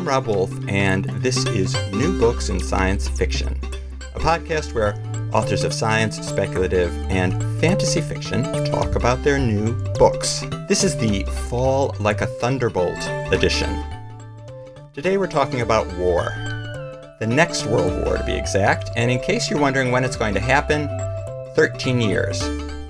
[0.00, 3.60] I'm Rob Wolf, and this is New Books in Science Fiction,
[4.14, 4.94] a podcast where
[5.30, 10.42] authors of science, speculative, and fantasy fiction talk about their new books.
[10.68, 12.96] This is the Fall Like a Thunderbolt
[13.30, 13.84] edition.
[14.94, 16.30] Today we're talking about war.
[17.20, 20.32] The next World War, to be exact, and in case you're wondering when it's going
[20.32, 20.88] to happen,
[21.56, 22.40] 13 years.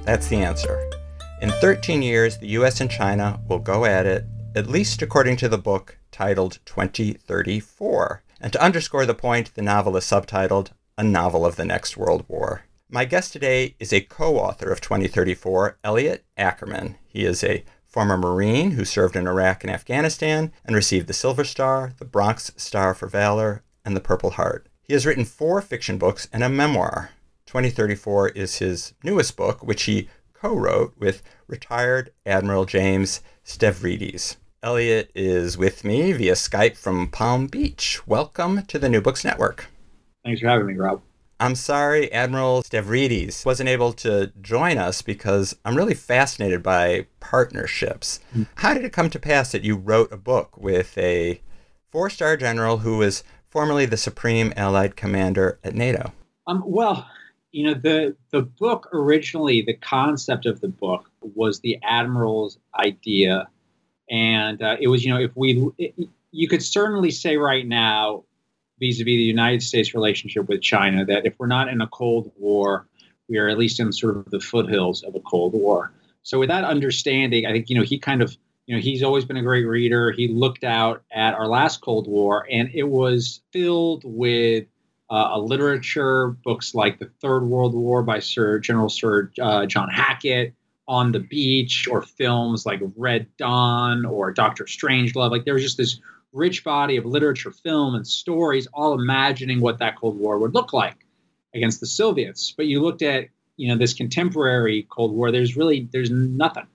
[0.04, 0.88] That's the answer.
[1.42, 5.48] In 13 years, the US and China will go at it, at least according to
[5.48, 8.22] the book titled 2034.
[8.42, 10.68] And to underscore the point, the novel is subtitled
[10.98, 12.64] A Novel of the Next World War.
[12.90, 16.96] My guest today is a co author of 2034, Elliot Ackerman.
[17.06, 21.42] He is a former Marine who served in Iraq and Afghanistan and received the Silver
[21.42, 24.66] Star, the Bronze Star for Valor, and the Purple Heart.
[24.82, 27.12] He has written four fiction books and a memoir.
[27.46, 34.36] 2034 is his newest book, which he co wrote with retired Admiral James Stavridis.
[34.62, 38.06] Elliot is with me via Skype from Palm Beach.
[38.06, 39.68] Welcome to the New Books Network.
[40.22, 41.00] Thanks for having me, Rob.
[41.38, 48.20] I'm sorry Admiral Stavridis wasn't able to join us because I'm really fascinated by partnerships.
[48.32, 48.42] Mm-hmm.
[48.56, 51.40] How did it come to pass that you wrote a book with a
[51.90, 56.12] four star general who was formerly the Supreme Allied Commander at NATO?
[56.46, 57.08] Um, well,
[57.52, 63.48] you know, the, the book originally, the concept of the book was the Admiral's idea
[64.10, 65.94] and uh, it was, you know, if we, it,
[66.32, 68.24] you could certainly say right now,
[68.80, 72.86] vis-a-vis the United States relationship with China, that if we're not in a Cold War,
[73.28, 75.92] we are at least in sort of the foothills of a Cold War.
[76.22, 78.36] So with that understanding, I think you know he kind of
[78.66, 80.10] you know he's always been a great reader.
[80.10, 84.66] He looked out at our last Cold War, and it was filled with
[85.08, 89.88] uh, a literature, books like the Third World War by Sir General Sir uh, John
[89.88, 90.54] Hackett,
[90.90, 95.30] on the beach or films like Red Dawn or Doctor Strangelove.
[95.30, 96.00] Like there was just this
[96.32, 100.72] rich body of literature, film, and stories, all imagining what that Cold War would look
[100.72, 101.06] like
[101.54, 102.52] against the Soviets.
[102.56, 105.30] But you looked at you know this contemporary Cold War.
[105.30, 106.66] There's really there's nothing.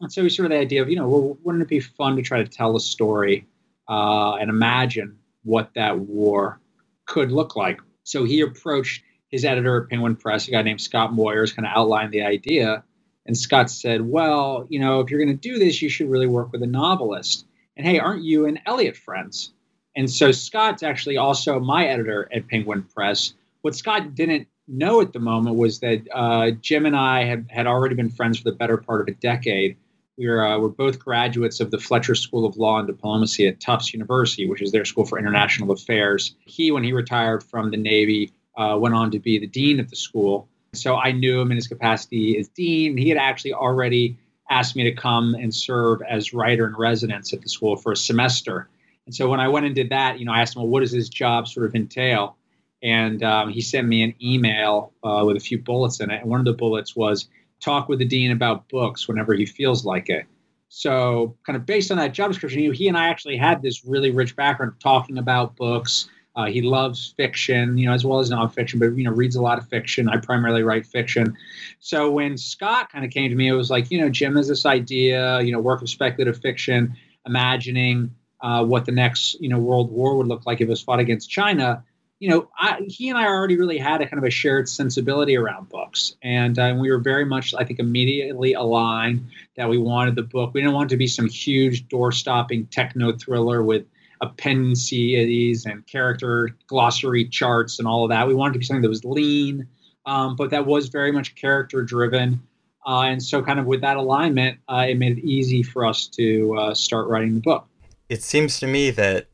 [0.00, 2.22] And so sort of the idea of you know well, wouldn't it be fun to
[2.22, 3.46] try to tell a story
[3.90, 6.60] uh, and imagine what that war
[7.04, 7.78] could look like?
[8.04, 11.76] So he approached his editor at Penguin Press, a guy named Scott Moyers, kind of
[11.76, 12.84] outlined the idea
[13.30, 16.26] and Scott said, Well, you know, if you're going to do this, you should really
[16.26, 17.46] work with a novelist.
[17.76, 19.52] And hey, aren't you and Elliot friends?
[19.94, 23.34] And so Scott's actually also my editor at Penguin Press.
[23.62, 27.68] What Scott didn't know at the moment was that uh, Jim and I had, had
[27.68, 29.76] already been friends for the better part of a decade.
[30.18, 33.60] We were, uh, we're both graduates of the Fletcher School of Law and Diplomacy at
[33.60, 36.34] Tufts University, which is their school for international affairs.
[36.46, 39.88] He, when he retired from the Navy, uh, went on to be the dean of
[39.88, 40.48] the school.
[40.72, 42.96] So I knew him in his capacity as dean.
[42.96, 44.16] He had actually already
[44.48, 47.96] asked me to come and serve as writer in residence at the school for a
[47.96, 48.68] semester.
[49.06, 50.80] And so when I went and did that, you know, I asked him, well, what
[50.80, 52.36] does his job sort of entail?
[52.82, 56.20] And um, he sent me an email uh, with a few bullets in it.
[56.22, 57.28] And one of the bullets was
[57.60, 60.26] talk with the dean about books whenever he feels like it.
[60.68, 64.12] So, kind of based on that job description, he and I actually had this really
[64.12, 68.30] rich background of talking about books, uh, he loves fiction, you know, as well as
[68.30, 70.08] nonfiction, but you know, reads a lot of fiction.
[70.08, 71.36] I primarily write fiction.
[71.80, 74.48] So when Scott kind of came to me, it was like, you know, Jim has
[74.48, 76.94] this idea, you know, work of speculative fiction,
[77.26, 80.80] imagining uh, what the next, you know, world war would look like if it was
[80.80, 81.84] fought against China.
[82.20, 85.36] You know, I, he and I already really had a kind of a shared sensibility
[85.36, 89.26] around books, and uh, we were very much, I think, immediately aligned
[89.56, 90.52] that we wanted the book.
[90.52, 93.86] We didn't want it to be some huge door-stopping techno thriller with
[94.20, 98.26] appendices and character glossary charts and all of that.
[98.26, 99.66] We wanted to be something that was lean,
[100.06, 102.42] um, but that was very much character driven.
[102.86, 106.06] Uh, and so, kind of with that alignment, uh, it made it easy for us
[106.08, 107.66] to uh, start writing the book.
[108.08, 109.28] It seems to me that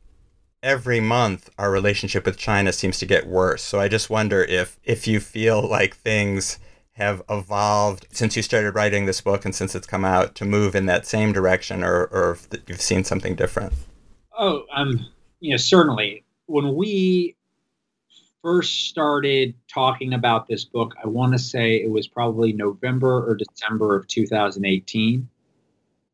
[0.62, 3.62] every month our relationship with China seems to get worse.
[3.62, 6.59] So I just wonder if if you feel like things
[6.93, 10.75] have evolved since you started writing this book and since it's come out to move
[10.75, 13.73] in that same direction, or or if you've seen something different.
[14.38, 15.06] Oh, um,
[15.41, 17.37] you know, certainly when we
[18.43, 23.35] first started talking about this book, I want to say it was probably November or
[23.35, 25.29] December of 2018.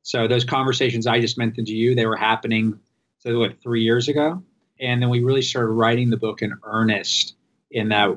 [0.02, 2.78] So those conversations I just mentioned to you, they were happening
[3.18, 4.42] so what three years ago,
[4.80, 7.36] and then we really started writing the book in earnest
[7.70, 8.16] in that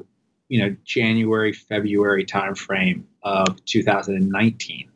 [0.50, 4.90] you know January February timeframe of 2019.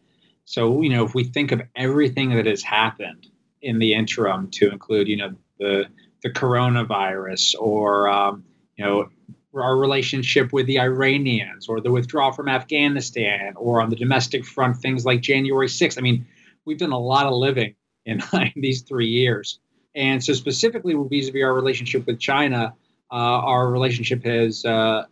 [0.46, 3.29] So you know if we think of everything that has happened
[3.62, 5.86] in the interim, to include you know the
[6.24, 8.44] the coronavirus or um,
[8.78, 9.10] you know
[9.54, 14.78] our relationship with the Iranians or the withdrawal from Afghanistan or on the domestic front
[14.78, 15.98] things like January 6th.
[15.98, 16.26] I mean,
[16.66, 17.74] we've done a lot of living
[18.06, 18.22] in,
[18.56, 19.60] these three years.
[19.96, 22.74] And so, specifically vis-a-vis our relationship with China,
[23.12, 25.06] uh, our relationship has, uh,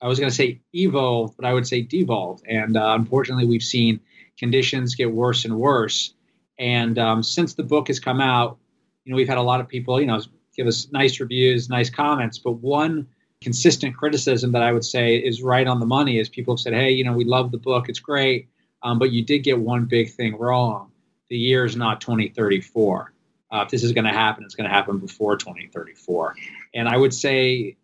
[0.00, 2.44] I was going to say evolved, but I would say devolved.
[2.48, 4.00] And uh, unfortunately, we've seen
[4.38, 6.14] conditions get worse and worse.
[6.58, 8.58] And um, since the book has come out,
[9.04, 10.20] you know, we've had a lot of people, you know,
[10.56, 12.38] give us nice reviews, nice comments.
[12.38, 13.06] But one
[13.40, 16.72] consistent criticism that I would say is right on the money is people have said,
[16.72, 18.48] hey, you know, we love the book, it's great,
[18.82, 20.90] um, but you did get one big thing wrong.
[21.28, 23.12] The year is not 2034.
[23.52, 26.34] Uh, if this is going to happen, it's going to happen before 2034.
[26.74, 27.76] And I would say,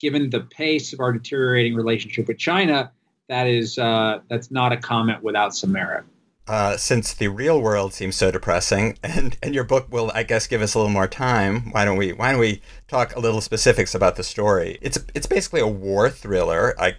[0.00, 2.90] given the pace of our deteriorating relationship with China,
[3.28, 6.04] that is uh, that's not a comment without some merit.
[6.46, 10.46] Uh, since the real world seems so depressing, and, and your book will, I guess,
[10.46, 11.70] give us a little more time.
[11.72, 14.78] Why don't we Why don't we talk a little specifics about the story?
[14.80, 16.74] It's it's basically a war thriller.
[16.78, 16.96] I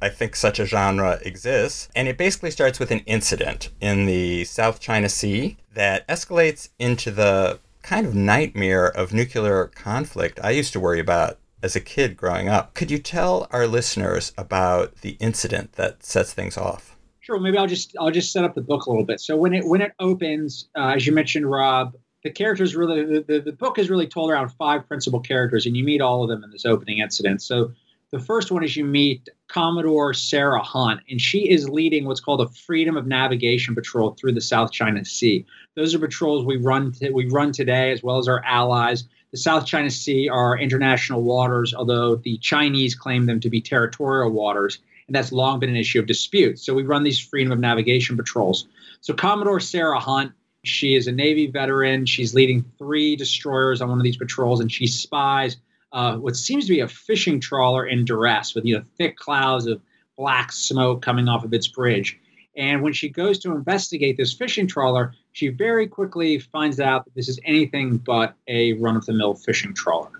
[0.00, 1.88] I think such a genre exists.
[1.96, 7.10] And it basically starts with an incident in the South China Sea that escalates into
[7.10, 12.16] the kind of nightmare of nuclear conflict I used to worry about as a kid
[12.16, 12.74] growing up.
[12.74, 16.93] Could you tell our listeners about the incident that sets things off?
[17.24, 17.40] Sure.
[17.40, 19.18] Maybe I'll just I'll just set up the book a little bit.
[19.18, 23.24] So when it when it opens, uh, as you mentioned, Rob, the characters really the,
[23.26, 26.28] the, the book is really told around five principal characters, and you meet all of
[26.28, 27.40] them in this opening incident.
[27.40, 27.72] So
[28.10, 32.42] the first one is you meet Commodore Sarah Hunt, and she is leading what's called
[32.42, 35.46] a Freedom of Navigation patrol through the South China Sea.
[35.76, 39.04] Those are patrols we run to, we run today, as well as our allies.
[39.30, 44.30] The South China Sea are international waters, although the Chinese claim them to be territorial
[44.30, 46.58] waters and that's long been an issue of dispute.
[46.58, 48.66] So we run these freedom of navigation patrols.
[49.00, 50.32] So Commodore Sarah Hunt,
[50.64, 52.06] she is a Navy veteran.
[52.06, 55.58] She's leading three destroyers on one of these patrols, and she spies
[55.92, 59.66] uh, what seems to be a fishing trawler in duress with you know thick clouds
[59.66, 59.80] of
[60.16, 62.18] black smoke coming off of its bridge.
[62.56, 67.14] And when she goes to investigate this fishing trawler, she very quickly finds out that
[67.14, 70.10] this is anything but a run of the mill fishing trawler.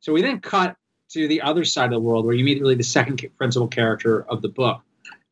[0.00, 0.76] So we then cut
[1.12, 4.24] to the other side of the world where you meet really the second principal character
[4.28, 4.80] of the book.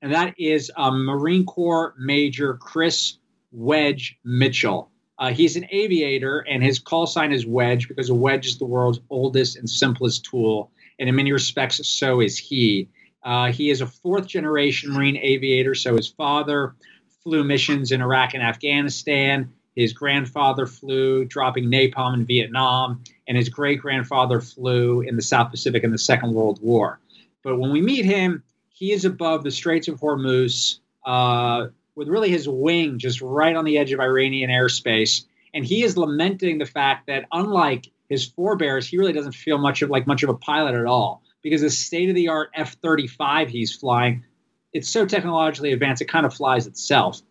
[0.02, 3.18] And that is um, Marine Corps Major Chris
[3.52, 4.90] Wedge Mitchell.
[5.18, 8.64] Uh, he's an aviator, and his call sign is Wedge because a wedge is the
[8.64, 10.70] world's oldest and simplest tool.
[11.00, 12.88] And in many respects, so is he.
[13.24, 15.74] Uh, he is a fourth generation Marine aviator.
[15.74, 16.76] So his father
[17.24, 19.52] flew missions in Iraq and Afghanistan.
[19.78, 25.52] His grandfather flew, dropping napalm in Vietnam, and his great grandfather flew in the South
[25.52, 26.98] Pacific in the Second World War.
[27.44, 32.28] But when we meet him, he is above the Straits of Hormuz uh, with really
[32.28, 35.26] his wing just right on the edge of Iranian airspace.
[35.54, 39.80] And he is lamenting the fact that, unlike his forebears, he really doesn't feel much
[39.82, 42.76] of like much of a pilot at all because the state of the art F
[42.82, 44.24] 35 he's flying,
[44.72, 47.22] it's so technologically advanced, it kind of flies itself.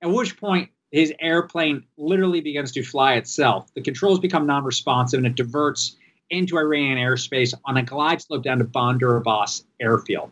[0.00, 3.72] At which point, his airplane literally begins to fly itself.
[3.74, 5.96] The controls become non responsive and it diverts
[6.30, 10.30] into Iranian airspace on a glide slope down to Bandar Abbas airfield.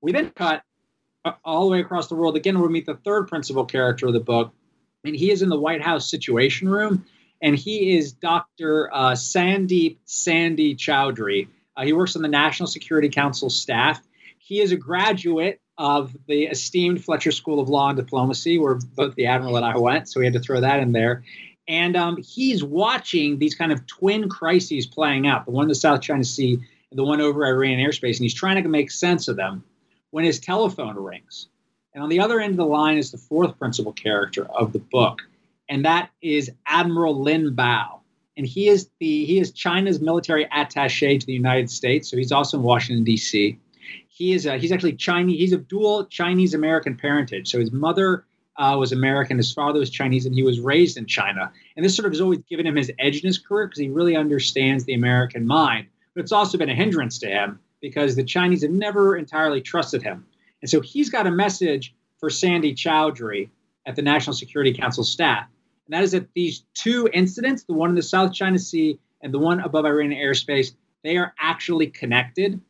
[0.00, 0.62] We then cut
[1.24, 2.36] uh, all the way across the world.
[2.36, 4.52] Again, we meet the third principal character of the book,
[5.04, 7.04] and he is in the White House Situation Room,
[7.42, 8.90] and he is Dr.
[8.92, 11.48] Uh, Sandeep Sandy Chowdhury.
[11.76, 14.00] Uh, he works on the National Security Council staff.
[14.38, 19.14] He is a graduate of the esteemed Fletcher School of Law and Diplomacy, where both
[19.14, 20.08] the Admiral and I went.
[20.08, 21.22] So we had to throw that in there.
[21.68, 25.74] And um, he's watching these kind of twin crises playing out the one in the
[25.74, 28.16] South China Sea and the one over Iranian airspace.
[28.16, 29.62] And he's trying to make sense of them
[30.10, 31.46] when his telephone rings.
[31.94, 34.78] And on the other end of the line is the fourth principal character of the
[34.78, 35.20] book,
[35.68, 38.00] and that is Admiral Lin Bao.
[38.36, 42.08] And he is the he is China's military attaché to the United States.
[42.08, 43.58] So he's also in Washington D.C
[44.18, 45.38] he is a, he's actually Chinese.
[45.38, 47.48] He's of dual Chinese American parentage.
[47.48, 48.24] So his mother
[48.56, 51.52] uh, was American, his father was Chinese, and he was raised in China.
[51.76, 53.88] And this sort of has always given him his edge in his career because he
[53.88, 55.86] really understands the American mind.
[56.14, 60.02] But it's also been a hindrance to him because the Chinese have never entirely trusted
[60.02, 60.26] him.
[60.62, 63.50] And so he's got a message for Sandy Chowdhury
[63.86, 65.46] at the National Security Council staff.
[65.86, 69.32] And that is that these two incidents, the one in the South China Sea and
[69.32, 70.72] the one above Iranian airspace,
[71.04, 72.60] they are actually connected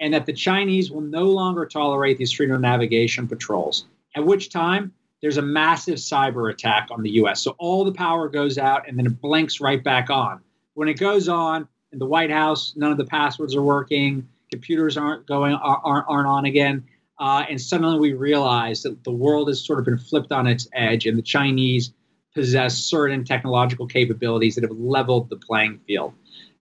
[0.00, 3.86] and that the Chinese will no longer tolerate these freedom of navigation patrols.
[4.14, 7.42] At which time, there's a massive cyber attack on the US.
[7.42, 10.40] So all the power goes out and then it blinks right back on.
[10.74, 14.96] When it goes on in the White House, none of the passwords are working, computers
[14.96, 16.84] aren't going aren't, aren't on again.
[17.18, 20.68] Uh, and suddenly we realize that the world has sort of been flipped on its
[20.74, 21.92] edge, and the Chinese
[22.34, 26.12] possess certain technological capabilities that have leveled the playing field.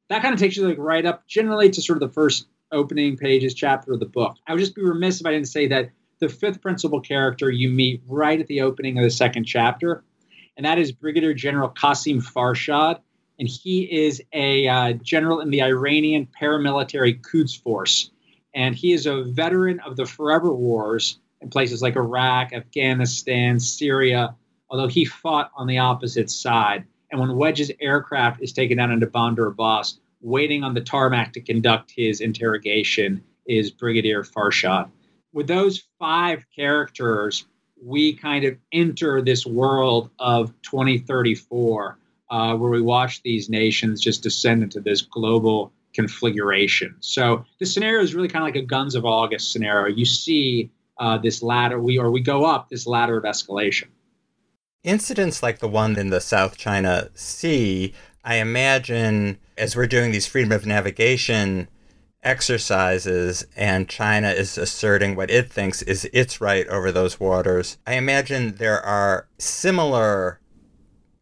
[0.08, 3.17] That kind of takes you like right up generally to sort of the first opening
[3.17, 4.36] pages chapter of the book.
[4.48, 5.89] I would just be remiss if I didn't say that
[6.20, 10.03] the fifth principal character you meet right at the opening of the second chapter,
[10.58, 13.00] and that is Brigadier General Qasim Farshad.
[13.38, 18.12] And he is a uh, general in the Iranian paramilitary Quds Force.
[18.53, 24.34] And he is a veteran of the forever wars in places like Iraq, Afghanistan, Syria,
[24.70, 26.86] although he fought on the opposite side.
[27.12, 31.39] And when Wedge's aircraft is taken down into Bandar Abbas, waiting on the tarmac to
[31.39, 34.89] conduct his interrogation is Brigadier Farshad.
[35.34, 37.46] With those five characters,
[37.82, 42.00] we kind of enter this world of 2034,
[42.32, 46.96] uh, where we watch these nations just descend into this global configuration.
[47.01, 49.96] So the scenario is really kind of like a Guns of August scenario.
[49.96, 53.89] You see uh, this ladder, we or we go up this ladder of escalation.
[54.84, 57.94] Incidents like the one in the South China Sea,
[58.25, 61.70] I imagine, as we're doing these freedom of navigation
[62.24, 67.94] exercises and China is asserting what it thinks is its right over those waters, I
[67.94, 70.39] imagine there are similar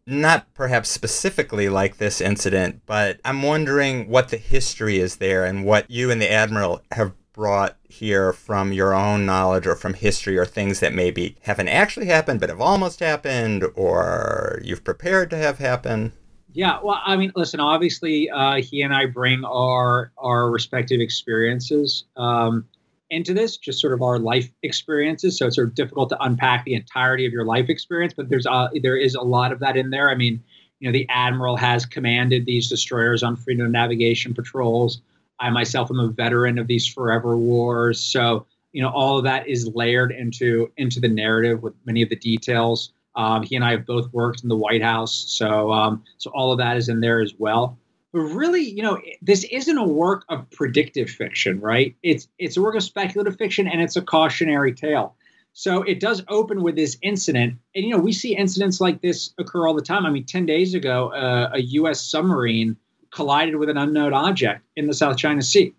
[0.05, 5.65] not perhaps specifically like this incident, but I'm wondering what the history is there and
[5.65, 10.38] what you and the Admiral have brought here from your own knowledge or from history
[10.38, 15.38] or things that maybe haven't actually happened but have almost happened or you've prepared to
[15.38, 16.13] have happen.
[16.53, 17.60] Yeah, well, I mean, listen.
[17.60, 22.05] Obviously, uh, he and I bring our our respective experiences.
[22.15, 22.65] Um,
[23.13, 25.38] into this, just sort of our life experiences.
[25.38, 28.48] So it's sort of difficult to unpack the entirety of your life experience, but there's
[28.48, 30.10] a, there is a lot of that in there.
[30.10, 30.43] I mean,
[30.79, 35.01] you know, the admiral has commanded these destroyers on freedom of navigation patrols.
[35.39, 39.48] I myself am a veteran of these forever wars, so you know all of that
[39.48, 42.91] is layered into into the narrative with many of the details.
[43.15, 46.51] Um, he and I have both worked in the White House, so um, so all
[46.51, 47.77] of that is in there as well
[48.13, 51.96] but really, you know, this isn't a work of predictive fiction, right?
[52.03, 55.15] It's it's a work of speculative fiction, and it's a cautionary tale.
[55.53, 59.34] So it does open with this incident, and you know, we see incidents like this
[59.39, 60.05] occur all the time.
[60.05, 62.01] I mean, ten days ago, uh, a U.S.
[62.01, 62.77] submarine
[63.10, 65.74] collided with an unknown object in the South China Sea.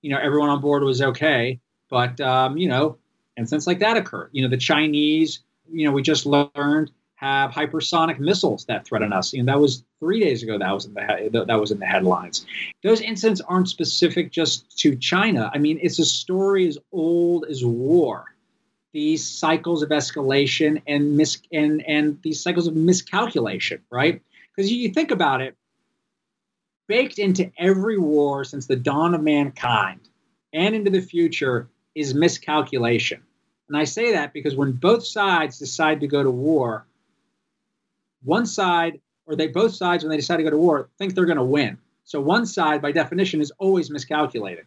[0.00, 1.60] You know, everyone on board was okay,
[1.90, 2.96] but um, you know,
[3.36, 4.30] incidents like that occur.
[4.32, 9.32] You know, the Chinese, you know, we just learned have hypersonic missiles that threaten us.
[9.32, 10.58] Know, that was three days ago.
[10.58, 12.44] That was in the that was in the headlines.
[12.82, 15.50] Those incidents aren't specific just to China.
[15.54, 18.34] I mean, it's a story as old as war.
[18.92, 24.20] These cycles of escalation and mis and and these cycles of miscalculation, right?
[24.54, 25.56] Because you think about it,
[26.88, 30.00] baked into every war since the dawn of mankind
[30.52, 33.22] and into the future is miscalculation.
[33.68, 36.86] And I say that because when both sides decide to go to war,
[38.22, 41.24] one side or they both sides when they decide to go to war think they're
[41.24, 41.78] going to win.
[42.04, 44.64] So one side by definition is always miscalculating.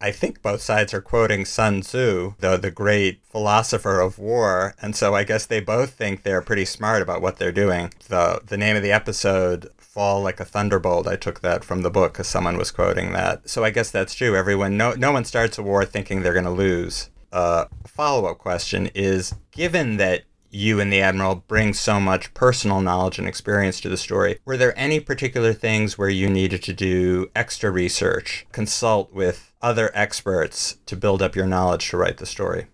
[0.00, 4.94] I think both sides are quoting Sun Tzu, the the great philosopher of war, and
[4.94, 7.92] so I guess they both think they're pretty smart about what they're doing.
[8.08, 11.90] the The name of the episode, "Fall Like a Thunderbolt," I took that from the
[11.90, 13.48] book because someone was quoting that.
[13.50, 14.36] So I guess that's true.
[14.36, 17.10] Everyone, no no one starts a war thinking they're going to lose.
[17.32, 22.80] Uh, follow up question is: Given that you and the Admiral bring so much personal
[22.80, 24.38] knowledge and experience to the story.
[24.44, 29.90] Were there any particular things where you needed to do extra research, consult with other
[29.94, 32.66] experts to build up your knowledge to write the story?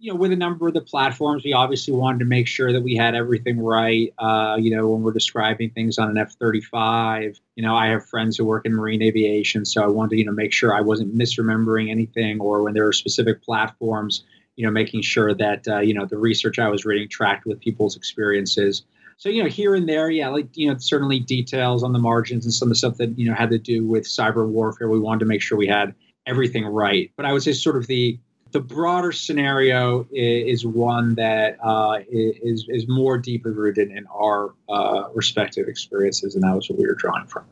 [0.00, 2.82] You know, with a number of the platforms, we obviously wanted to make sure that
[2.82, 4.14] we had everything right.
[4.16, 8.06] Uh, you know, when we're describing things on an F 35, you know, I have
[8.06, 10.82] friends who work in marine aviation, so I wanted to, you know, make sure I
[10.82, 14.22] wasn't misremembering anything or when there are specific platforms
[14.58, 17.60] you know, making sure that uh, you know the research I was reading tracked with
[17.60, 18.82] people's experiences.
[19.16, 22.44] So you know, here and there, yeah, like you know, certainly details on the margins
[22.44, 24.88] and some of the stuff that you know had to do with cyber warfare.
[24.88, 25.94] We wanted to make sure we had
[26.26, 27.12] everything right.
[27.16, 28.18] But I would say sort of the
[28.50, 35.04] the broader scenario is, one that uh, is is more deeply rooted in our uh,
[35.14, 37.44] respective experiences, and that was what we were drawing from.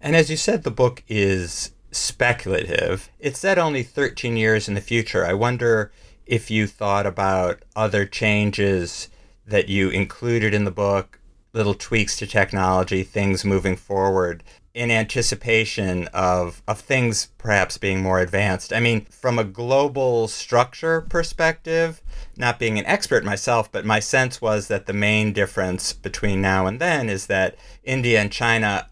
[0.00, 3.10] And as you said, the book is speculative.
[3.18, 5.26] It's set only 13 years in the future.
[5.26, 5.92] I wonder
[6.26, 9.08] if you thought about other changes
[9.46, 11.18] that you included in the book,
[11.52, 18.20] little tweaks to technology, things moving forward in anticipation of of things perhaps being more
[18.20, 18.72] advanced.
[18.72, 22.02] I mean, from a global structure perspective,
[22.36, 26.66] not being an expert myself, but my sense was that the main difference between now
[26.66, 28.88] and then is that India and China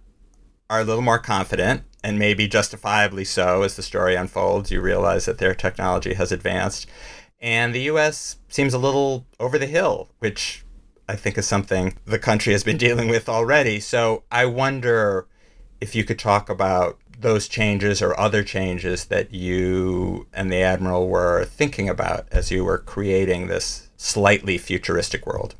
[0.68, 4.70] are a little more confident and maybe justifiably so as the story unfolds.
[4.70, 6.87] You realize that their technology has advanced.
[7.40, 10.64] And the US seems a little over the hill, which
[11.08, 13.80] I think is something the country has been dealing with already.
[13.80, 15.26] So I wonder
[15.80, 21.08] if you could talk about those changes or other changes that you and the Admiral
[21.08, 25.54] were thinking about as you were creating this slightly futuristic world.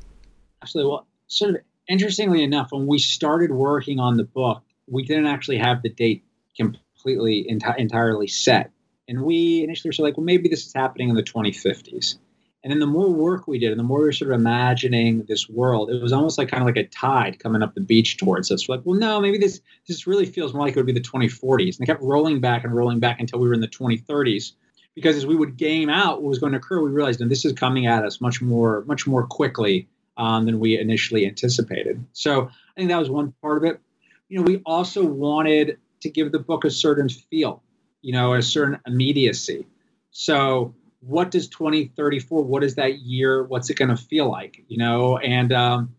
[0.61, 0.91] Absolutely.
[0.91, 5.57] Well, sort of interestingly enough, when we started working on the book, we didn't actually
[5.57, 6.23] have the date
[6.55, 8.71] completely enti- entirely set.
[9.07, 12.17] And we initially were like, well, maybe this is happening in the 2050s.
[12.63, 15.23] And then the more work we did, and the more we were sort of imagining
[15.23, 18.17] this world, it was almost like kind of like a tide coming up the beach
[18.17, 18.67] towards us.
[18.67, 20.99] We're like, well, no, maybe this this really feels more like it would be the
[20.99, 21.77] 2040s.
[21.77, 24.53] And they kept rolling back and rolling back until we were in the 2030s.
[24.93, 27.45] Because as we would game out what was going to occur, we realized that this
[27.45, 29.87] is coming at us much more, much more quickly
[30.17, 32.03] um, than we initially anticipated.
[32.11, 33.79] So I think that was one part of it.
[34.27, 37.63] You know, we also wanted to give the book a certain feel,
[38.01, 39.65] you know, a certain immediacy.
[40.11, 43.43] So what does 2034 what is that year?
[43.43, 45.17] What's it going to feel like you know?
[45.17, 45.95] And um,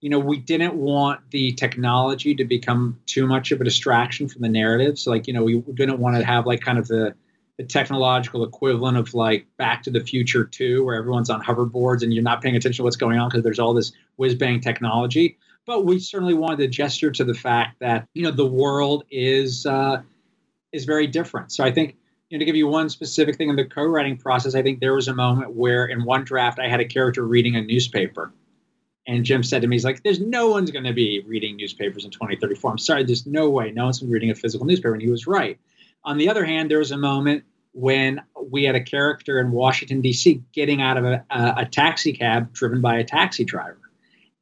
[0.00, 4.42] you know we didn't want the technology to become too much of a distraction from
[4.42, 4.98] the narrative.
[4.98, 7.14] So like you know we didn't want to have like kind of the
[7.58, 12.12] the technological equivalent of like back to the future 2 where everyone's on hoverboards and
[12.12, 15.38] you're not paying attention to what's going on because there's all this whiz bang technology.
[15.66, 19.66] But we certainly wanted to gesture to the fact that you know the world is
[19.66, 20.02] uh,
[20.72, 21.52] is very different.
[21.52, 21.96] So i think
[22.32, 24.94] you know, to give you one specific thing in the co-writing process, I think there
[24.94, 28.32] was a moment where in one draft I had a character reading a newspaper.
[29.06, 32.06] And Jim said to me, he's like, there's no one's going to be reading newspapers
[32.06, 32.70] in 2034.
[32.70, 33.70] I'm sorry, there's no way.
[33.70, 34.94] No one's been reading a physical newspaper.
[34.94, 35.58] And he was right.
[36.04, 40.00] On the other hand, there was a moment when we had a character in Washington,
[40.00, 40.42] D.C.
[40.54, 43.78] getting out of a, a, a taxi cab driven by a taxi driver.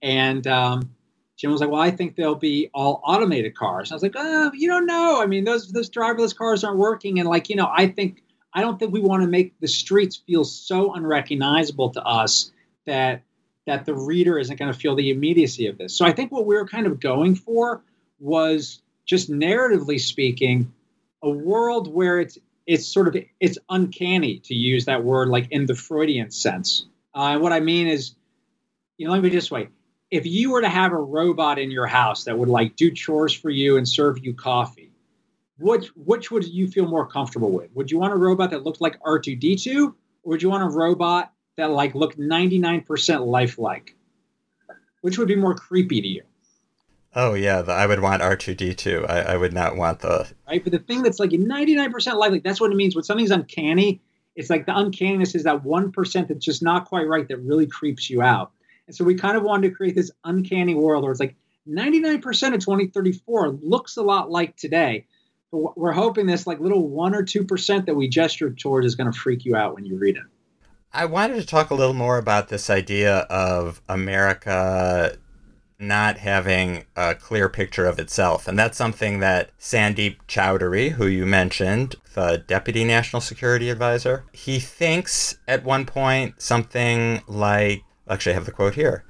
[0.01, 0.95] And um,
[1.41, 4.51] Jim was like, "Well, I think they'll be all automated cars." I was like, "Oh,
[4.53, 5.23] you don't know.
[5.23, 8.23] I mean, those those driverless cars aren't working." And like, you know, I think
[8.53, 12.53] I don't think we want to make the streets feel so unrecognizable to us
[12.85, 13.23] that
[13.67, 15.97] that the reader isn't going to feel the immediacy of this.
[15.97, 17.83] So I think what we were kind of going for
[18.19, 20.71] was just narratively speaking,
[21.23, 25.65] a world where it's it's sort of it's uncanny to use that word like in
[25.65, 26.87] the Freudian sense.
[27.15, 28.15] Uh, what I mean is,
[28.99, 29.71] you know, let me just way
[30.11, 33.33] if you were to have a robot in your house that would like do chores
[33.33, 34.93] for you and serve you coffee,
[35.59, 37.71] which which would you feel more comfortable with?
[37.75, 39.95] Would you want a robot that looked like R2D2 or
[40.25, 43.95] would you want a robot that like looked 99% lifelike?
[45.03, 46.23] Which would be more creepy to you?
[47.15, 49.09] Oh yeah, the, I would want R2D2.
[49.09, 50.63] I, I would not want the right.
[50.63, 52.95] But the thing that's like 99% lifelike, that's what it means.
[52.95, 54.01] When something's uncanny,
[54.37, 57.67] it's like the uncanniness is that one percent that's just not quite right that really
[57.67, 58.53] creeps you out.
[58.91, 61.37] And so we kind of wanted to create this uncanny world where it's like
[61.69, 65.07] 99% of 2034 looks a lot like today.
[65.53, 69.13] But we're hoping this like little 1 or 2% that we gestured towards is going
[69.13, 70.25] to freak you out when you read it.
[70.93, 75.17] I wanted to talk a little more about this idea of America
[75.79, 78.49] not having a clear picture of itself.
[78.49, 84.59] And that's something that Sandeep Chowdhury, who you mentioned, the Deputy National Security Advisor, he
[84.59, 89.05] thinks at one point something like Actually, I have the quote here.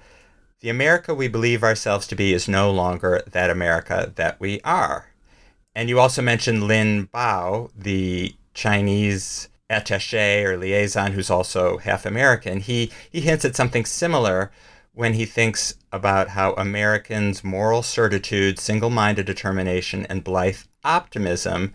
[0.60, 5.06] The America we believe ourselves to be is no longer that America that we are.
[5.74, 12.60] And you also mentioned Lin Bao, the Chinese attaché or liaison who's also half American.
[12.60, 14.50] He, he hints at something similar
[14.92, 21.72] when he thinks about how Americans' moral certitude, single minded determination, and blithe optimism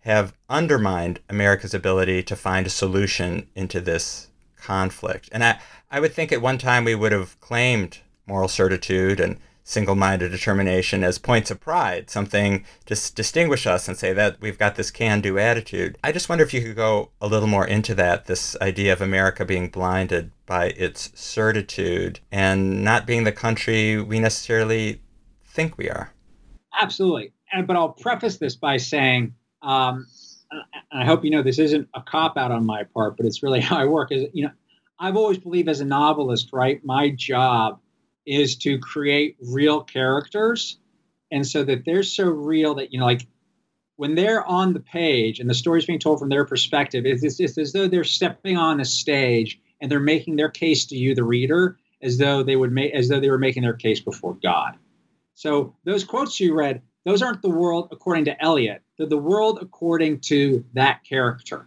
[0.00, 5.28] have undermined America's ability to find a solution into this conflict.
[5.32, 5.58] And I,
[5.92, 10.30] I would think at one time we would have claimed moral certitude and single minded
[10.30, 14.90] determination as points of pride, something to distinguish us and say that we've got this
[14.90, 15.98] can do attitude.
[16.02, 19.02] I just wonder if you could go a little more into that this idea of
[19.02, 25.02] America being blinded by its certitude and not being the country we necessarily
[25.44, 26.14] think we are.
[26.80, 27.34] Absolutely.
[27.52, 30.06] And, but I'll preface this by saying, um,
[30.50, 33.42] and I hope you know this isn't a cop out on my part, but it's
[33.42, 34.10] really how I work.
[34.10, 34.52] Is you know,
[35.02, 36.80] I've always believed as a novelist, right?
[36.84, 37.80] My job
[38.24, 40.78] is to create real characters.
[41.32, 43.26] And so that they're so real that, you know, like
[43.96, 47.40] when they're on the page and the story's being told from their perspective, it's, it's,
[47.40, 51.16] it's as though they're stepping on a stage and they're making their case to you,
[51.16, 54.38] the reader, as though they would make as though they were making their case before
[54.40, 54.76] God.
[55.34, 58.82] So those quotes you read, those aren't the world according to Elliot.
[58.98, 61.66] They're the world according to that character.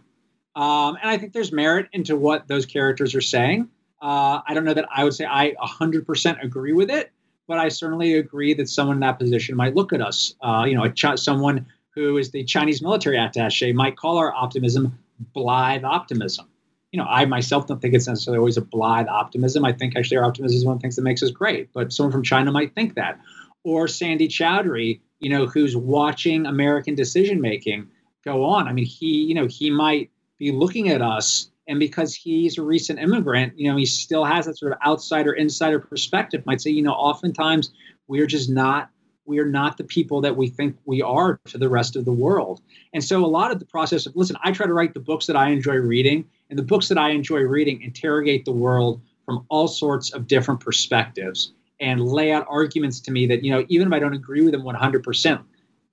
[0.56, 3.68] Um, and I think there's merit into what those characters are saying.
[4.00, 7.12] Uh, I don't know that I would say I 100% agree with it,
[7.46, 10.34] but I certainly agree that someone in that position might look at us.
[10.40, 14.98] Uh, you know, someone who is the Chinese military attaché might call our optimism
[15.34, 16.48] blithe optimism.
[16.92, 19.64] You know, I myself don't think it's necessarily always a blithe optimism.
[19.64, 21.70] I think actually our optimism is one of the things that makes us great.
[21.74, 23.20] But someone from China might think that.
[23.64, 27.88] Or Sandy Chowdhury, you know, who's watching American decision making
[28.24, 28.68] go on.
[28.68, 32.62] I mean, he, you know, he might be looking at us and because he's a
[32.62, 36.70] recent immigrant you know he still has that sort of outsider insider perspective might say
[36.70, 37.70] you know oftentimes
[38.08, 38.90] we're just not
[39.26, 42.62] we're not the people that we think we are to the rest of the world.
[42.92, 45.26] And so a lot of the process of listen i try to write the books
[45.26, 49.44] that i enjoy reading and the books that i enjoy reading interrogate the world from
[49.48, 53.88] all sorts of different perspectives and lay out arguments to me that you know even
[53.88, 55.42] if i don't agree with them 100%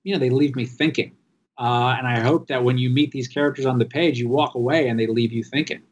[0.04, 1.12] you know they leave me thinking
[1.58, 4.54] uh, and I hope that when you meet these characters on the page, you walk
[4.54, 5.82] away and they leave you thinking.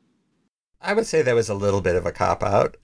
[0.80, 2.76] I would say that was a little bit of a cop out,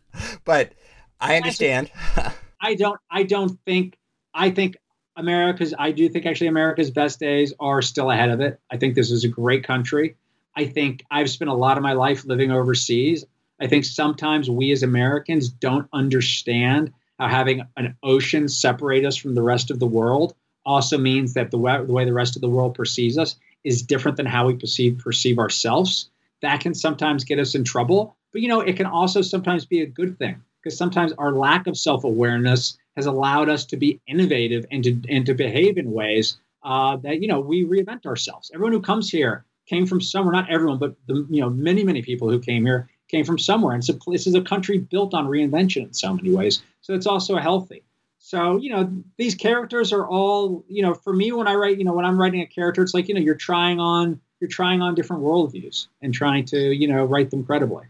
[0.44, 0.72] but
[1.20, 1.90] I understand.
[2.60, 2.98] I don't.
[3.10, 3.98] I don't think.
[4.32, 4.76] I think
[5.16, 5.74] America's.
[5.78, 8.60] I do think actually America's best days are still ahead of it.
[8.70, 10.16] I think this is a great country.
[10.54, 13.24] I think I've spent a lot of my life living overseas.
[13.60, 19.34] I think sometimes we as Americans don't understand how having an ocean separate us from
[19.34, 20.34] the rest of the world
[20.68, 23.82] also means that the way, the way the rest of the world perceives us is
[23.82, 26.10] different than how we perceive perceive ourselves.
[26.42, 29.80] That can sometimes get us in trouble, but you know, it can also sometimes be
[29.80, 34.66] a good thing because sometimes our lack of self-awareness has allowed us to be innovative
[34.70, 38.50] and to and to behave in ways uh, that you know we reinvent ourselves.
[38.54, 40.32] Everyone who comes here came from somewhere.
[40.32, 43.74] Not everyone, but the you know many many people who came here came from somewhere.
[43.74, 46.62] And so this is a country built on reinvention in so many ways.
[46.82, 47.82] So it's also healthy.
[48.28, 51.84] So, you know, these characters are all, you know, for me when I write, you
[51.84, 54.82] know, when I'm writing a character, it's like, you know, you're trying on you're trying
[54.82, 57.86] on different worldviews and trying to, you know, write them credibly.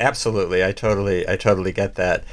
[0.00, 0.64] Absolutely.
[0.64, 2.24] I totally I totally get that.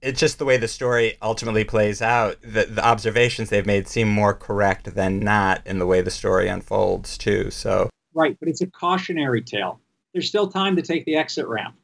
[0.00, 2.40] It's just the way the story ultimately plays out.
[2.40, 6.48] The, the observations they've made seem more correct than not in the way the story
[6.48, 7.50] unfolds too.
[7.50, 9.80] So Right, but it's a cautionary tale.
[10.14, 11.76] There's still time to take the exit ramp.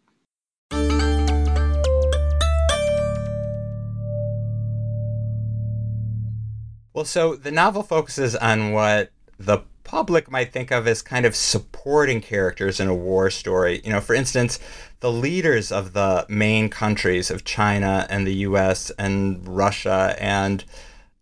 [6.94, 11.34] Well, so the novel focuses on what the public might think of as kind of
[11.34, 13.80] supporting characters in a war story.
[13.84, 14.58] You know, for instance,
[15.00, 20.64] the leaders of the main countries of China and the US and Russia and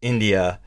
[0.02, 0.58] India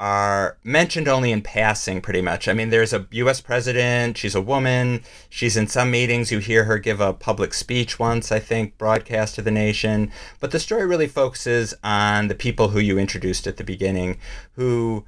[0.00, 2.46] are mentioned only in passing, pretty much.
[2.46, 6.64] I mean, there's a US president, she's a woman, she's in some meetings, you hear
[6.64, 10.12] her give a public speech once, I think, broadcast to the nation.
[10.38, 14.18] But the story really focuses on the people who you introduced at the beginning,
[14.52, 15.04] who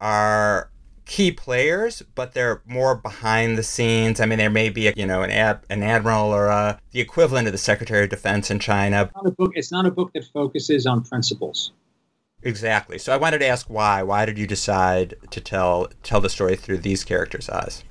[0.00, 0.70] are
[1.06, 4.20] key players, but they're more behind the scenes.
[4.20, 7.00] I mean, there may be, a, you know, an ad, an admiral or a, the
[7.00, 9.04] equivalent of the Secretary of Defense in China.
[9.04, 11.72] It's not a book, it's not a book that focuses on principles.
[12.42, 12.98] Exactly.
[12.98, 14.02] So I wanted to ask why.
[14.02, 17.82] Why did you decide to tell tell the story through these characters' eyes?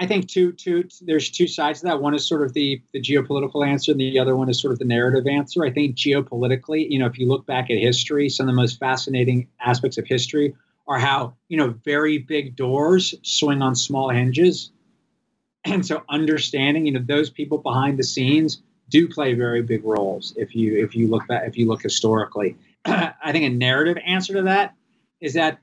[0.00, 2.00] I think two two there's two sides to that.
[2.00, 4.78] One is sort of the the geopolitical answer, and the other one is sort of
[4.78, 5.64] the narrative answer.
[5.64, 8.78] I think geopolitically, you know, if you look back at history, some of the most
[8.78, 10.54] fascinating aspects of history
[10.86, 14.70] are how you know very big doors swing on small hinges,
[15.64, 20.32] and so understanding you know those people behind the scenes do play very big roles
[20.36, 24.34] if you if you look back if you look historically I think a narrative answer
[24.34, 24.74] to that
[25.20, 25.58] is that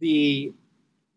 [0.00, 0.52] the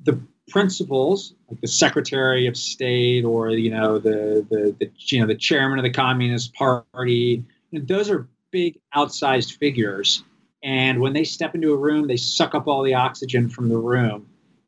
[0.02, 5.28] the principles, like the Secretary of State or you know the the, the you know
[5.28, 10.24] the chairman of the Communist Party, those are big outsized figures,
[10.64, 13.78] and when they step into a room, they suck up all the oxygen from the
[13.78, 14.28] room.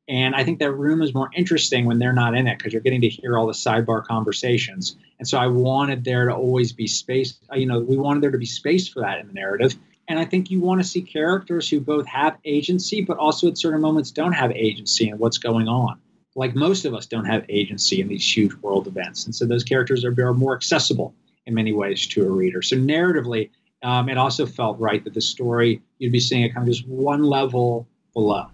[0.10, 2.82] And I think that room is more interesting when they're not in it because you're
[2.82, 4.96] getting to hear all the sidebar conversations.
[5.20, 7.38] And so I wanted there to always be space.
[7.54, 9.76] You know, we wanted there to be space for that in the narrative.
[10.08, 13.58] And I think you want to see characters who both have agency, but also at
[13.58, 16.00] certain moments don't have agency in what's going on.
[16.36, 19.26] Like most of us don't have agency in these huge world events.
[19.26, 21.14] And so those characters are, are more accessible
[21.46, 22.62] in many ways to a reader.
[22.62, 23.50] So narratively,
[23.84, 26.88] um, it also felt right that the story, you'd be seeing it kind of just
[26.88, 28.48] one level below.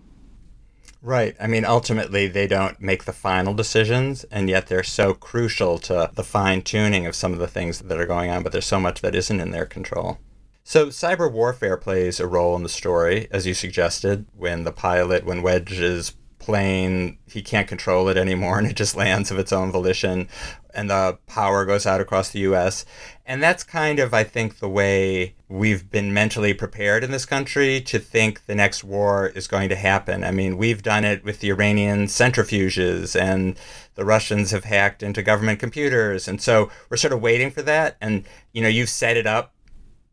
[1.01, 1.35] Right.
[1.39, 6.09] I mean, ultimately, they don't make the final decisions, and yet they're so crucial to
[6.13, 8.79] the fine tuning of some of the things that are going on, but there's so
[8.79, 10.17] much that isn't in their control.
[10.63, 15.25] So, cyber warfare plays a role in the story, as you suggested, when the pilot,
[15.25, 19.53] when Wedge is plane, he can't control it anymore and it just lands of its
[19.53, 20.27] own volition
[20.73, 22.85] and the power goes out across the US.
[23.25, 27.79] And that's kind of, I think, the way we've been mentally prepared in this country
[27.81, 30.23] to think the next war is going to happen.
[30.23, 33.57] I mean, we've done it with the Iranian centrifuges, and
[33.95, 36.27] the Russians have hacked into government computers.
[36.27, 37.95] And so we're sort of waiting for that.
[38.01, 39.53] And, you know, you've set it up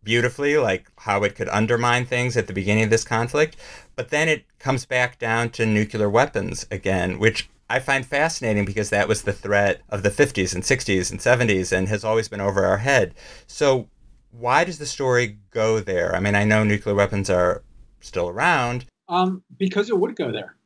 [0.03, 3.57] beautifully, like how it could undermine things at the beginning of this conflict.
[3.97, 8.91] But then it comes back down to nuclear weapons again, which I find fascinating because
[8.91, 12.41] that was the threat of the 50s and 60s and 70s and has always been
[12.41, 13.15] over our head.
[13.47, 13.89] So,
[14.33, 16.15] why does the story go there?
[16.15, 17.63] I mean, I know nuclear weapons are
[18.01, 18.87] still around.
[19.09, 20.57] Um, because it would go there.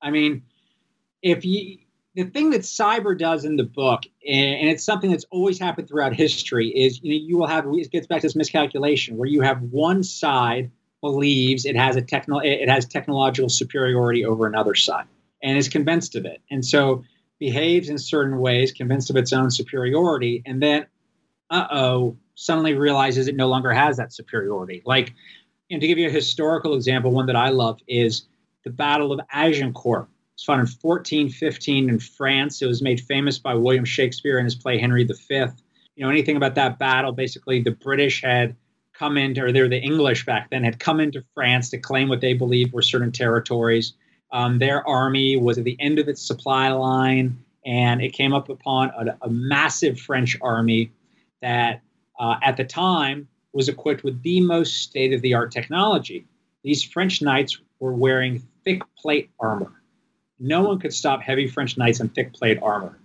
[0.00, 0.42] I mean,
[1.22, 1.78] if you
[2.18, 6.12] the thing that cyber does in the book, and it's something that's always happened throughout
[6.12, 9.40] history, is you know you will have it gets back to this miscalculation where you
[9.40, 10.68] have one side
[11.00, 15.06] believes it has a techno it has technological superiority over another side
[15.44, 16.42] and is convinced of it.
[16.50, 17.04] And so
[17.38, 20.86] behaves in certain ways, convinced of its own superiority, and then,
[21.50, 24.82] uh oh, suddenly realizes it no longer has that superiority.
[24.84, 25.14] Like,
[25.70, 28.24] and to give you a historical example, one that I love is
[28.64, 30.08] the Battle of Agincourt.
[30.38, 32.62] It's fought in 1415 in France.
[32.62, 35.16] It was made famous by William Shakespeare in his play Henry V.
[35.96, 38.54] You know, anything about that battle, basically, the British had
[38.92, 42.20] come into, or they're the English back then, had come into France to claim what
[42.20, 43.94] they believed were certain territories.
[44.30, 48.48] Um, their army was at the end of its supply line, and it came up
[48.48, 50.92] upon a, a massive French army
[51.42, 51.82] that,
[52.20, 56.28] uh, at the time, was equipped with the most state of the art technology.
[56.62, 59.77] These French knights were wearing thick plate armor.
[60.40, 62.98] No one could stop heavy French knights in thick plate armor.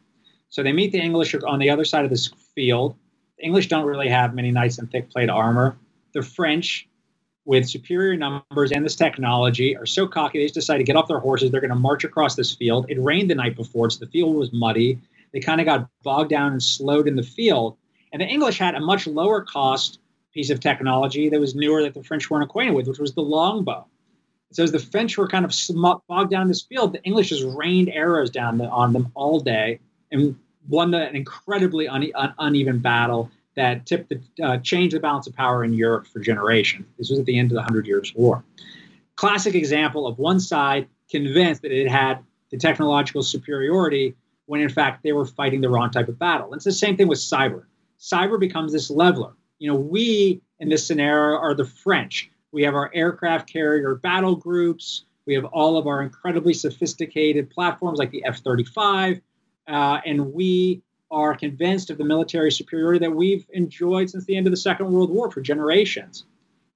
[0.50, 2.96] So they meet the English on the other side of this field.
[3.38, 5.78] The English don't really have many knights in thick plate armor.
[6.14, 6.88] The French
[7.46, 11.08] with superior numbers and this technology are so cocky they just decide to get off
[11.08, 11.52] their horses.
[11.52, 12.86] They're going to march across this field.
[12.88, 15.00] It rained the night before, so the field was muddy.
[15.34, 17.76] They kind of got bogged down and slowed in the field.
[18.12, 20.00] And the English had a much lower cost
[20.34, 23.22] piece of technology that was newer that the French weren't acquainted with, which was the
[23.22, 23.86] longbow.
[24.54, 25.54] So as the French were kind of
[26.08, 29.40] bogged down in this field, the English just rained arrows down the, on them all
[29.40, 29.80] day
[30.12, 30.38] and
[30.70, 35.36] won an incredibly un, un, uneven battle that tipped the uh, changed the balance of
[35.36, 36.86] power in Europe for generations.
[36.98, 38.44] This was at the end of the Hundred Years' War.
[39.16, 45.04] Classic example of one side convinced that it had the technological superiority when in fact
[45.04, 46.48] they were fighting the wrong type of battle.
[46.48, 47.64] And it's the same thing with cyber.
[48.00, 49.34] Cyber becomes this leveler.
[49.60, 52.30] You know, we in this scenario are the French.
[52.54, 55.06] We have our aircraft carrier battle groups.
[55.26, 59.20] We have all of our incredibly sophisticated platforms like the F 35.
[59.68, 64.46] Uh, and we are convinced of the military superiority that we've enjoyed since the end
[64.46, 66.26] of the Second World War for generations.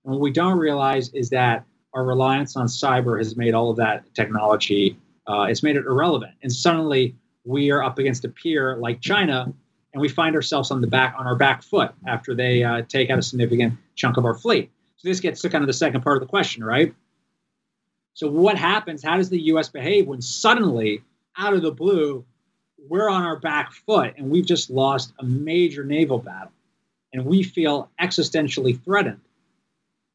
[0.04, 1.63] And what we don't realize is that
[1.94, 6.34] our reliance on cyber has made all of that technology, uh, it's made it irrelevant.
[6.42, 9.54] And suddenly we are up against a peer like China,
[9.94, 13.10] and we find ourselves on the back on our back foot after they uh, take
[13.10, 14.72] out a significant chunk of our fleet.
[14.98, 16.94] So this gets to kind of the second part of the question, right?
[18.14, 19.04] So what happens?
[19.04, 19.70] How does the U.S.
[19.70, 21.04] behave when suddenly,
[21.38, 22.26] out of the blue,
[22.90, 26.52] we're on our back foot and we've just lost a major naval battle
[27.14, 29.22] and we feel existentially threatened.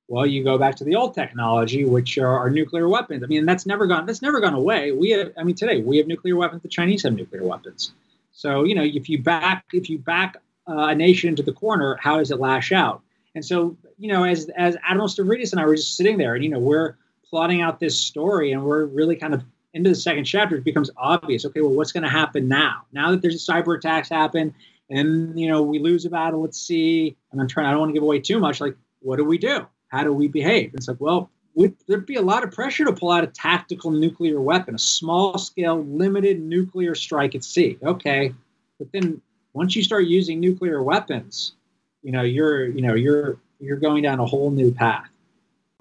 [0.08, 3.22] Well, you go back to the old technology, which are our nuclear weapons.
[3.22, 4.04] I mean, that's never gone.
[4.04, 4.92] That's never gone away.
[4.92, 5.32] We have.
[5.38, 6.62] I mean, today we have nuclear weapons.
[6.62, 7.92] The Chinese have nuclear weapons.
[8.32, 10.36] So you know, if you back if you back
[10.68, 13.02] uh, a nation into the corner, how does it lash out?
[13.34, 16.44] And so you know, as as Admiral Stavridis and I were just sitting there, and
[16.44, 16.96] you know, we're
[17.28, 19.42] plotting out this story, and we're really kind of
[19.74, 21.44] into the second chapter, it becomes obvious.
[21.46, 22.82] Okay, well, what's going to happen now?
[22.92, 24.54] Now that there's a cyber attacks happen,
[24.90, 27.66] and you know we lose a battle at sea, and I'm trying.
[27.66, 28.60] I don't want to give away too much.
[28.60, 29.66] Like, what do we do?
[29.88, 30.72] How do we behave?
[30.74, 33.90] It's like, well, would, there'd be a lot of pressure to pull out a tactical
[33.90, 37.78] nuclear weapon, a small scale, limited nuclear strike at sea.
[37.82, 38.34] Okay,
[38.78, 39.20] but then
[39.52, 41.52] once you start using nuclear weapons,
[42.02, 45.08] you know you're you know you're you're going down a whole new path.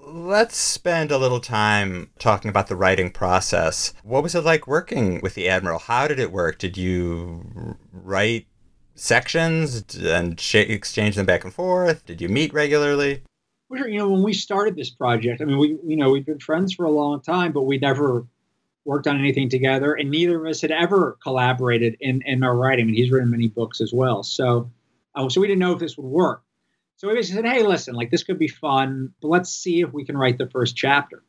[0.04, 3.94] Let's spend a little time talking about the writing process.
[4.02, 5.78] What was it like working with the Admiral?
[5.78, 6.58] How did it work?
[6.58, 8.46] Did you write
[8.94, 12.04] sections and sh- exchange them back and forth?
[12.04, 13.22] Did you meet regularly?
[13.70, 16.74] You know, when we started this project, I mean, we, you know, we've been friends
[16.74, 18.26] for a long time, but we never
[18.84, 22.84] worked on anything together, and neither of us had ever collaborated in in our writing.
[22.84, 24.70] I mean, he's written many books as well, so
[25.14, 26.42] uh, so we didn't know if this would work.
[26.96, 29.92] So we basically said, hey, listen, like this could be fun, but let's see if
[29.92, 31.22] we can write the first chapter.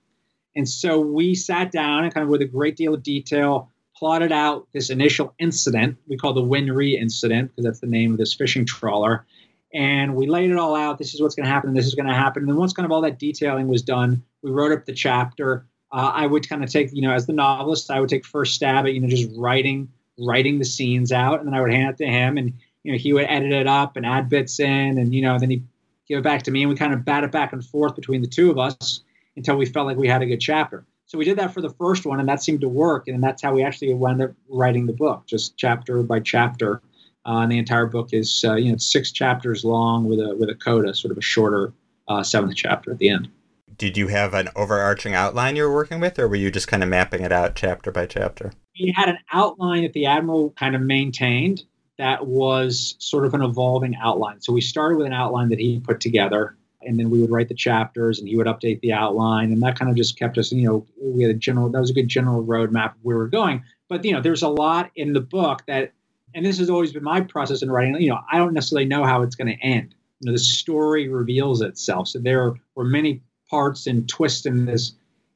[0.55, 4.31] And so we sat down and kind of with a great deal of detail plotted
[4.31, 8.17] out this initial incident we call the Wen Rui incident because that's the name of
[8.17, 9.25] this fishing trawler.
[9.73, 10.99] And we laid it all out.
[10.99, 11.73] This is what's going to happen.
[11.73, 12.43] This is going to happen.
[12.43, 15.65] And then once kind of all that detailing was done, we wrote up the chapter.
[15.91, 18.55] uh, I would kind of take, you know, as the novelist, I would take first
[18.55, 21.89] stab at, you know, just writing writing the scenes out, and then I would hand
[21.89, 24.97] it to him, and you know, he would edit it up and add bits in,
[24.97, 25.63] and you know, then he
[26.07, 28.21] give it back to me, and we kind of bat it back and forth between
[28.21, 29.01] the two of us
[29.35, 30.85] until we felt like we had a good chapter.
[31.05, 33.41] So we did that for the first one, and that seemed to work, and that's
[33.41, 36.81] how we actually wound up writing the book, just chapter by chapter.
[37.25, 40.49] Uh, and the entire book is, uh, you know, six chapters long with a with
[40.49, 41.71] a coda, sort of a shorter
[42.09, 43.29] uh, seventh chapter at the end.
[43.77, 46.83] Did you have an overarching outline you were working with, or were you just kind
[46.83, 48.51] of mapping it out chapter by chapter?
[48.79, 51.63] We had an outline that the admiral kind of maintained,
[51.97, 54.41] that was sort of an evolving outline.
[54.41, 57.49] So we started with an outline that he put together, and then we would write
[57.49, 60.51] the chapters, and he would update the outline, and that kind of just kept us,
[60.51, 61.69] you know, we had a general.
[61.69, 63.63] That was a good general roadmap of where we we're going.
[63.89, 65.93] But you know, there's a lot in the book that,
[66.33, 67.95] and this has always been my process in writing.
[68.01, 69.93] You know, I don't necessarily know how it's going to end.
[70.19, 72.07] You know, the story reveals itself.
[72.07, 74.93] So there were many parts and twists in this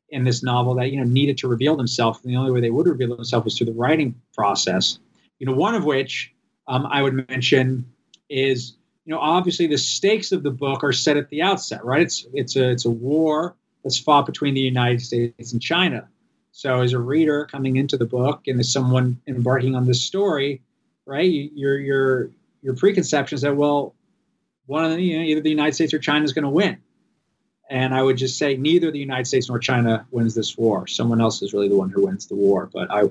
[0.10, 2.20] in this novel that you know needed to reveal themselves.
[2.24, 5.00] And the only way they would reveal themselves was through the writing process.
[5.40, 6.34] You know, one of which
[6.68, 7.86] um, I would mention
[8.30, 8.74] is
[9.06, 12.02] you know obviously the stakes of the book are set at the outset, right?
[12.02, 16.08] It's it's a it's a war that's fought between the United States and China.
[16.52, 20.62] So as a reader coming into the book and as someone embarking on this story,
[21.06, 23.96] right, your your your preconceptions that well,
[24.66, 26.78] one of the you know, either the United States or China is going to win.
[27.70, 30.88] And I would just say neither the United States nor China wins this war.
[30.88, 32.70] Someone else is really the one who wins the war.
[32.74, 33.04] But I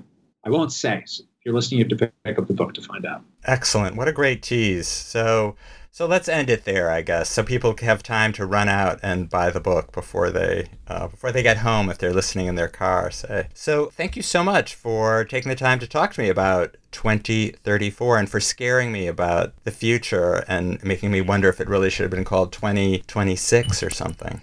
[0.44, 1.04] I won't say
[1.46, 3.22] you're listening, you have to pick up the book to find out.
[3.44, 3.94] Excellent.
[3.94, 4.88] What a great tease.
[4.88, 5.54] So,
[5.92, 9.30] so let's end it there, I guess, so people have time to run out and
[9.30, 12.68] buy the book before they uh, before they get home if they're listening in their
[12.68, 13.12] car.
[13.12, 13.46] Say.
[13.54, 18.18] So, thank you so much for taking the time to talk to me about 2034
[18.18, 22.02] and for scaring me about the future and making me wonder if it really should
[22.02, 24.40] have been called 2026 or something.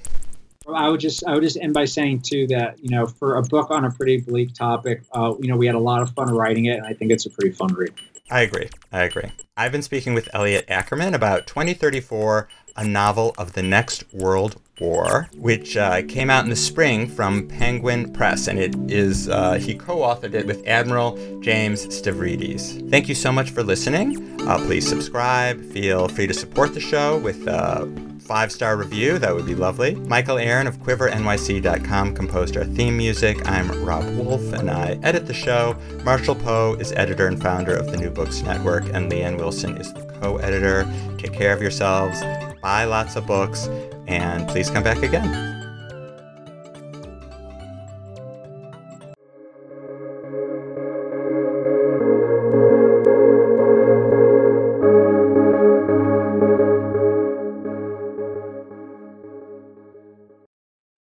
[0.75, 3.41] I would just I would just end by saying too that you know for a
[3.41, 6.33] book on a pretty bleak topic, uh, you know we had a lot of fun
[6.33, 7.93] writing it, and I think it's a pretty fun read.
[8.31, 8.69] I agree.
[8.91, 9.31] I agree.
[9.57, 15.29] I've been speaking with Elliot Ackerman about 2034, a novel of the next world war,
[15.35, 19.75] which uh, came out in the spring from Penguin Press, and it is uh, he
[19.75, 22.89] co-authored it with Admiral James Stavridis.
[22.89, 24.41] Thank you so much for listening.
[24.41, 25.63] Uh, please subscribe.
[25.71, 27.85] Feel free to support the show with uh,
[28.23, 29.19] five star review.
[29.19, 29.95] That would be lovely.
[29.95, 33.47] Michael Aaron of QuiverNYC.com composed our theme music.
[33.47, 35.77] I'm Rob Wolf and I edit the show.
[36.03, 39.93] Marshall Poe is editor and founder of the New Books Network, and Leanne Wilson is
[39.93, 40.87] the co editor.
[41.17, 42.21] Take care of yourselves,
[42.61, 43.67] buy lots of books,
[44.07, 45.52] and please come back again.